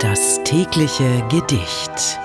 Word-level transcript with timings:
Das 0.00 0.42
tägliche 0.44 1.24
Gedicht. 1.30 2.18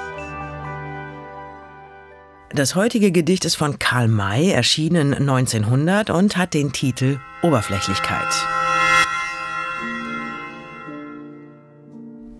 Das 2.52 2.76
heutige 2.76 3.12
Gedicht 3.12 3.46
ist 3.46 3.56
von 3.56 3.80
Karl 3.80 4.08
May, 4.08 4.52
erschienen 4.52 5.14
1900 5.14 6.10
und 6.10 6.36
hat 6.36 6.54
den 6.54 6.72
Titel 6.74 7.20
Oberflächlichkeit. 7.42 8.28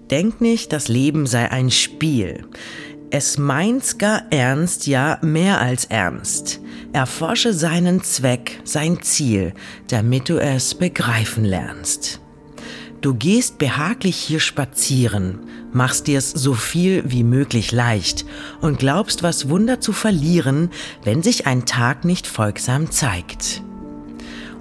Denk 0.10 0.42
nicht, 0.42 0.74
das 0.74 0.88
Leben 0.88 1.28
sei 1.28 1.52
ein 1.52 1.70
Spiel. 1.70 2.46
Es 3.12 3.38
meint's 3.38 3.98
gar 3.98 4.24
ernst, 4.32 4.88
ja 4.88 5.20
mehr 5.22 5.62
als 5.62 5.86
ernst. 5.86 6.60
Erforsche 6.92 7.54
seinen 7.54 8.04
Zweck, 8.04 8.60
sein 8.64 9.02
Ziel, 9.02 9.54
damit 9.88 10.30
du 10.30 10.38
es 10.40 10.76
begreifen 10.76 11.46
lernst. 11.46 12.20
Du 13.02 13.14
gehst 13.14 13.60
behaglich 13.60 14.18
hier 14.18 14.42
spazieren, 14.42 15.40
machst 15.72 16.08
dir's 16.08 16.32
so 16.32 16.54
viel 16.54 17.04
wie 17.08 17.24
möglich 17.24 17.72
leicht 17.72 18.26
und 18.60 18.78
glaubst, 18.78 19.24
was 19.24 19.48
Wunder 19.48 19.80
zu 19.80 19.94
verlieren, 19.94 20.70
wenn 21.06 21.24
sich 21.24 21.48
ein 21.48 21.66
Tag 21.66 22.04
nicht 22.04 22.28
folgsam 22.28 22.92
zeigt. 22.92 23.62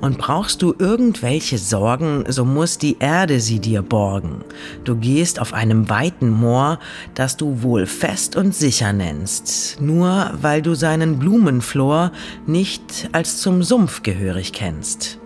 Und 0.01 0.19
brauchst 0.19 0.63
du 0.63 0.73
irgendwelche 0.79 1.59
Sorgen, 1.59 2.25
so 2.29 2.45
muss 2.45 2.79
die 2.79 2.99
Erde 3.01 3.41
sie 3.41 3.59
dir 3.59 3.83
borgen. 3.83 4.45
Du 4.85 4.95
gehst 4.95 5.41
auf 5.41 5.53
einem 5.53 5.91
weiten 5.91 6.31
Moor, 6.31 6.79
das 7.15 7.37
du 7.37 7.63
wohl 7.63 7.87
fest 7.87 8.37
und 8.37 8.55
sicher 8.55 8.93
nennst, 8.93 9.81
nur 9.81 10.31
weil 10.41 10.63
du 10.63 10.77
seinen 10.77 11.19
Blumenflor 11.19 12.13
nicht 12.47 13.09
als 13.11 13.39
zum 13.39 13.65
Sumpf 13.65 14.05
gehörig 14.05 14.53
kennst. 14.53 15.19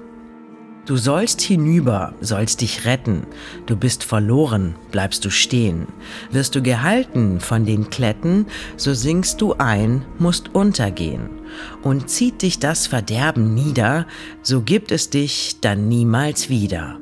Du 0.84 0.96
sollst 0.96 1.40
hinüber, 1.40 2.12
sollst 2.20 2.60
dich 2.60 2.84
retten, 2.84 3.22
du 3.66 3.76
bist 3.76 4.02
verloren, 4.02 4.74
bleibst 4.90 5.24
du 5.24 5.30
stehen. 5.30 5.86
Wirst 6.32 6.56
du 6.56 6.62
gehalten 6.62 7.38
von 7.38 7.64
den 7.64 7.88
Kletten, 7.88 8.46
so 8.76 8.92
sinkst 8.92 9.40
du 9.40 9.54
ein, 9.54 10.04
musst 10.18 10.56
untergehen. 10.56 11.30
Und 11.82 12.10
zieht 12.10 12.42
dich 12.42 12.58
das 12.58 12.88
Verderben 12.88 13.54
nieder, 13.54 14.08
so 14.42 14.62
gibt 14.62 14.90
es 14.90 15.08
dich 15.08 15.60
dann 15.60 15.86
niemals 15.88 16.48
wieder. 16.48 16.98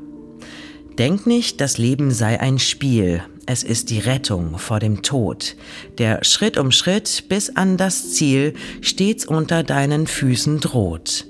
Denk 0.98 1.26
nicht, 1.26 1.62
das 1.62 1.78
Leben 1.78 2.10
sei 2.10 2.38
ein 2.38 2.58
Spiel, 2.58 3.22
es 3.46 3.62
ist 3.62 3.88
die 3.88 4.00
Rettung 4.00 4.58
vor 4.58 4.78
dem 4.78 5.00
Tod, 5.00 5.56
der 5.96 6.22
Schritt 6.22 6.58
um 6.58 6.70
Schritt 6.70 7.24
bis 7.30 7.56
an 7.56 7.78
das 7.78 8.12
Ziel 8.12 8.52
stets 8.82 9.24
unter 9.24 9.62
deinen 9.62 10.06
Füßen 10.06 10.60
droht. 10.60 11.29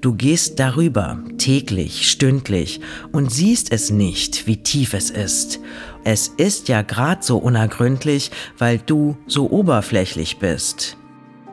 Du 0.00 0.14
gehst 0.14 0.58
darüber, 0.58 1.18
täglich, 1.38 2.10
stündlich, 2.10 2.80
und 3.12 3.30
siehst 3.30 3.72
es 3.72 3.90
nicht, 3.90 4.46
wie 4.46 4.56
tief 4.56 4.94
es 4.94 5.10
ist. 5.10 5.60
Es 6.04 6.28
ist 6.28 6.68
ja 6.68 6.82
grad 6.82 7.22
so 7.22 7.38
unergründlich, 7.38 8.30
weil 8.58 8.78
du 8.78 9.16
so 9.26 9.50
oberflächlich 9.50 10.38
bist. 10.38 10.96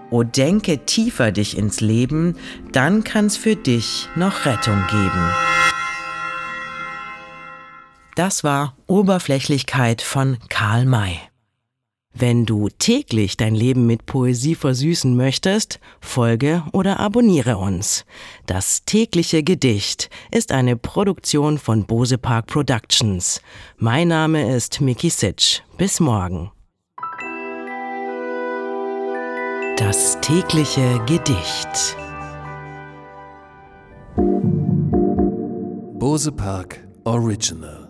O 0.09 0.23
denke 0.23 0.85
tiefer 0.85 1.31
dich 1.31 1.57
ins 1.57 1.81
Leben, 1.81 2.35
dann 2.71 3.03
kann's 3.03 3.37
für 3.37 3.55
dich 3.55 4.09
noch 4.15 4.45
Rettung 4.45 4.81
geben. 4.89 5.29
Das 8.15 8.43
war 8.43 8.75
Oberflächlichkeit 8.87 10.01
von 10.01 10.37
Karl 10.49 10.85
May. 10.85 11.28
Wenn 12.13 12.45
du 12.45 12.69
täglich 12.69 13.37
dein 13.37 13.53
Leben 13.53 13.85
mit 13.85 14.05
Poesie 14.05 14.55
versüßen 14.55 15.15
möchtest, 15.15 15.79
folge 16.01 16.63
oder 16.73 16.99
abonniere 16.99 17.57
uns. 17.57 18.03
Das 18.45 18.83
tägliche 18.83 19.43
Gedicht 19.43 20.09
ist 20.31 20.51
eine 20.51 20.75
Produktion 20.75 21.59
von 21.59 21.85
Bose 21.85 22.17
Park 22.17 22.47
Productions. 22.47 23.41
Mein 23.77 24.07
Name 24.07 24.55
ist 24.55 24.81
Miki 24.81 25.09
Sitsch. 25.09 25.61
Bis 25.77 25.99
morgen. 25.99 26.51
Das 29.77 30.19
tägliche 30.19 30.99
Gedicht. 31.05 31.95
Bose 35.99 36.31
Park 36.31 36.85
Original 37.05 37.88